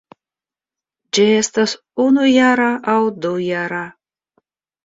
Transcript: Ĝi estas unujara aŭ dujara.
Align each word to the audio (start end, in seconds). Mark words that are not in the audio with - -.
Ĝi 1.17 1.25
estas 1.41 1.75
unujara 2.05 2.71
aŭ 2.95 2.99
dujara. 3.27 3.87